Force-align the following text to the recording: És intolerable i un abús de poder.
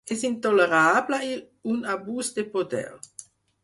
És 0.13 0.21
intolerable 0.29 1.21
i 1.29 1.31
un 1.75 1.87
abús 1.97 2.35
de 2.39 2.51
poder. 2.57 2.87